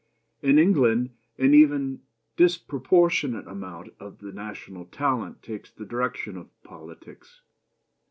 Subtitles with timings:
[0.41, 2.01] In England an even
[2.35, 7.41] disproportionate amount of the national talent takes the direction of politics.